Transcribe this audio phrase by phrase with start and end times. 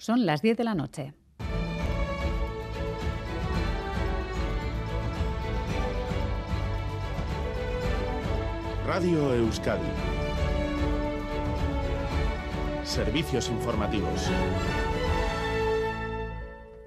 [0.00, 1.12] Son las 10 de la noche.
[8.86, 9.84] Radio Euskadi.
[12.82, 14.22] Servicios informativos.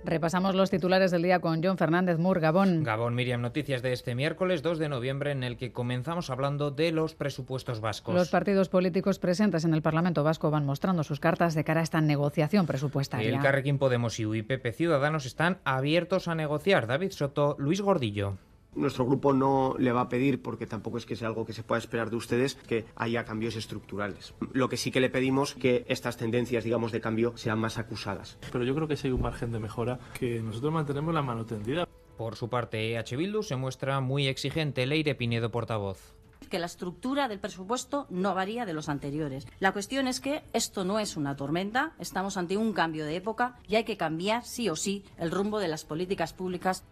[0.06, 2.84] Repasamos los titulares del día con John Fernández Mur, Gabón.
[2.84, 6.92] Gabón, Miriam, noticias de este miércoles 2 de noviembre en el que comenzamos hablando de
[6.92, 8.14] los presupuestos vascos.
[8.14, 11.84] Los partidos políticos presentes en el Parlamento vasco van mostrando sus cartas de cara a
[11.84, 13.30] esta negociación presupuestaria.
[13.30, 16.86] El Carrequín Podemos y UIPP Ciudadanos están abiertos a negociar.
[16.86, 18.38] David Soto, Luis Gordillo.
[18.76, 21.64] Nuestro grupo no le va a pedir, porque tampoco es que sea algo que se
[21.64, 24.34] pueda esperar de ustedes, que haya cambios estructurales.
[24.52, 28.38] Lo que sí que le pedimos que estas tendencias, digamos, de cambio sean más acusadas.
[28.52, 31.46] Pero yo creo que sí hay un margen de mejora que nosotros mantenemos la mano
[31.46, 31.88] tendida.
[32.18, 34.86] Por su parte, EH Bildu se muestra muy exigente.
[34.86, 36.14] Leire Pinedo, portavoz
[36.54, 39.48] que la estructura del presupuesto no varía de los anteriores.
[39.60, 43.58] La cuestión es que esto no es una tormenta, estamos ante un cambio de época
[43.68, 46.84] y hay que cambiar sí o sí el rumbo de las políticas públicas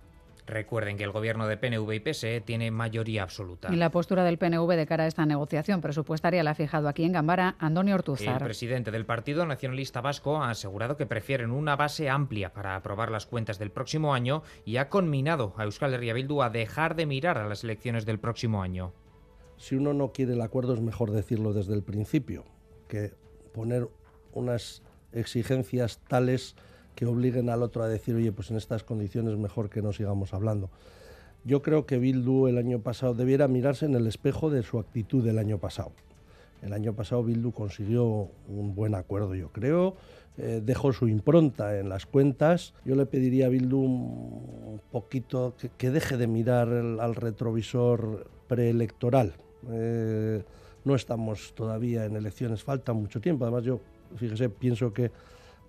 [0.48, 3.72] Recuerden que el gobierno de PNV y PSE tiene mayoría absoluta.
[3.72, 7.04] Y la postura del PNV de cara a esta negociación presupuestaria la ha fijado aquí
[7.04, 8.42] en Gambara Antonio Ortuzar.
[8.42, 13.12] El presidente del Partido Nacionalista Vasco ha asegurado que prefieren una base amplia para aprobar
[13.12, 17.06] las cuentas del próximo año y ha conminado a Euskal Herria Bildu a dejar de
[17.06, 18.94] mirar a las elecciones del próximo año.
[19.58, 22.46] Si uno no quiere el acuerdo es mejor decirlo desde el principio,
[22.88, 23.14] que
[23.54, 23.88] poner
[24.34, 24.82] unas
[25.12, 26.56] exigencias tales
[26.96, 30.34] que obliguen al otro a decir, oye, pues en estas condiciones mejor que no sigamos
[30.34, 30.70] hablando.
[31.44, 35.24] Yo creo que Bildu el año pasado debiera mirarse en el espejo de su actitud
[35.24, 35.92] del año pasado.
[36.62, 39.96] El año pasado Bildu consiguió un buen acuerdo, yo creo,
[40.38, 42.74] eh, dejó su impronta en las cuentas.
[42.86, 49.34] Yo le pediría a Bildu un poquito que, deje de mirar al retrovisor preelectoral.
[49.72, 50.44] Eh,
[50.84, 53.46] no estamos todavía en elecciones, falta mucho tiempo.
[53.46, 53.80] Además, yo,
[54.16, 55.12] fíjese, pienso que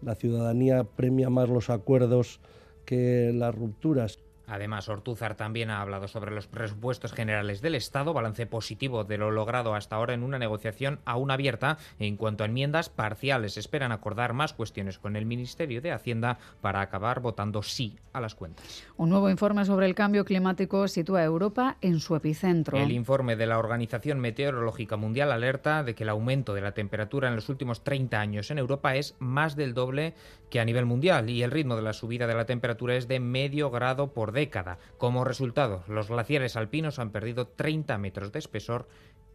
[0.03, 2.41] la ciudadanía premia más los acuerdos
[2.85, 4.19] que las rupturas.
[4.53, 9.31] Además, Ortúzar también ha hablado sobre los presupuestos generales del Estado, balance positivo de lo
[9.31, 11.79] logrado hasta ahora en una negociación aún abierta.
[11.99, 16.83] En cuanto a enmiendas parciales, esperan acordar más cuestiones con el Ministerio de Hacienda para
[16.83, 18.85] acabar votando sí a las cuentas.
[18.99, 22.77] Un nuevo informe sobre el cambio climático sitúa a Europa en su epicentro.
[22.77, 27.29] El informe de la Organización Meteorológica Mundial alerta de que el aumento de la temperatura
[27.29, 30.13] en los últimos 30 años en Europa es más del doble
[30.51, 33.19] que a nivel mundial y el ritmo de la subida de la temperatura es de
[33.19, 34.42] medio grado por década.
[34.99, 38.89] Como resultado, los glaciares alpinos han perdido 30 metros de espesor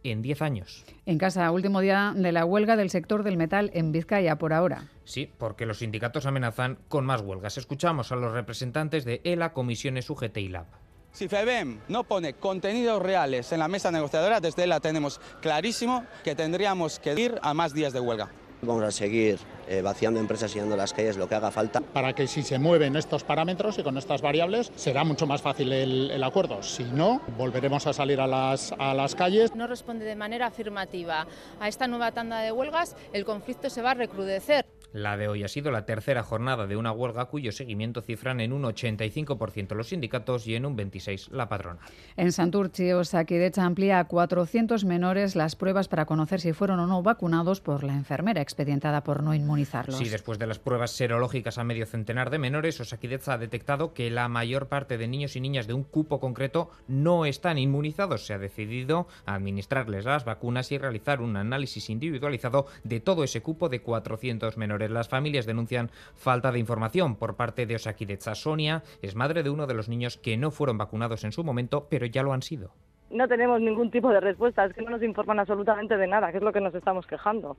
[0.04, 0.84] en 10 años.
[1.06, 4.88] En casa, último día de la huelga del sector del metal en Vizcaya por ahora.
[5.04, 7.58] Sí, porque los sindicatos amenazan con más huelgas.
[7.58, 10.66] Escuchamos a los representantes de ELA, Comisiones UGT y LAB.
[11.10, 16.34] Si FEBEM no pone contenidos reales en la mesa negociadora, desde ELA tenemos clarísimo que
[16.34, 18.30] tendríamos que ir a más días de huelga.
[18.62, 19.38] Vamos a seguir
[19.68, 21.80] eh, vaciando empresas y yendo a las calles lo que haga falta.
[21.80, 25.72] Para que si se mueven estos parámetros y con estas variables será mucho más fácil
[25.72, 26.62] el, el acuerdo.
[26.62, 29.54] Si no, volveremos a salir a las, a las calles.
[29.54, 31.26] No responde de manera afirmativa
[31.60, 34.66] a esta nueva tanda de huelgas, el conflicto se va a recrudecer.
[34.92, 38.54] La de hoy ha sido la tercera jornada de una huelga cuyo seguimiento cifran en
[38.54, 41.80] un 85% los sindicatos y en un 26% la patrona.
[42.16, 47.02] En Santurchi, Osakidecha amplía a 400 menores las pruebas para conocer si fueron o no
[47.02, 49.98] vacunados por la enfermera expedientada por no inmunizarlos.
[49.98, 54.10] Sí, después de las pruebas serológicas a medio centenar de menores, Osakidecha ha detectado que
[54.10, 58.26] la mayor parte de niños y niñas de un cupo concreto no están inmunizados.
[58.26, 63.68] Se ha decidido administrarles las vacunas y realizar un análisis individualizado de todo ese cupo
[63.68, 64.90] de 400 menores.
[64.90, 68.34] Las familias denuncian falta de información por parte de Osakidecha.
[68.34, 71.86] Sonia es madre de uno de los niños que no fueron vacunados en su momento,
[71.90, 72.70] pero ya lo han sido.
[73.10, 76.38] No tenemos ningún tipo de respuesta, es que no nos informan absolutamente de nada, que
[76.38, 77.56] es lo que nos estamos quejando.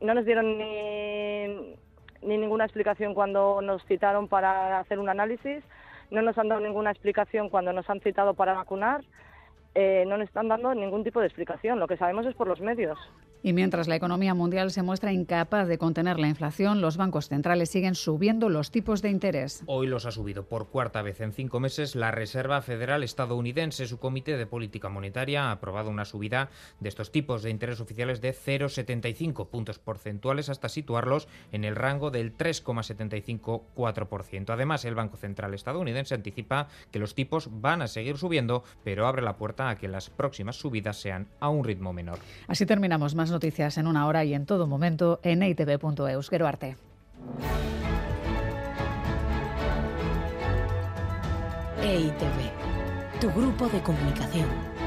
[0.00, 1.76] No nos dieron ni,
[2.22, 5.62] ni ninguna explicación cuando nos citaron para hacer un análisis,
[6.10, 9.02] no nos han dado ninguna explicación cuando nos han citado para vacunar.
[9.74, 11.78] Eh, no nos están dando ningún tipo de explicación.
[11.78, 12.98] Lo que sabemos es por los medios.
[13.42, 17.70] Y mientras la economía mundial se muestra incapaz de contener la inflación, los bancos centrales
[17.70, 19.62] siguen subiendo los tipos de interés.
[19.66, 23.86] Hoy los ha subido por cuarta vez en cinco meses la Reserva Federal estadounidense.
[23.86, 26.50] Su Comité de Política Monetaria ha aprobado una subida
[26.80, 32.10] de estos tipos de interés oficiales de 0,75 puntos porcentuales hasta situarlos en el rango
[32.10, 34.50] del 3,75-4%.
[34.50, 39.22] Además, el Banco Central estadounidense anticipa que los tipos van a seguir subiendo, pero abre
[39.22, 42.18] la puerta a que las próximas subidas sean a un ritmo menor.
[42.46, 46.32] Así terminamos más noticias en una hora y en todo momento en itv.eus.
[46.32, 46.76] Arte.
[51.82, 54.79] EITV, tu grupo de comunicación.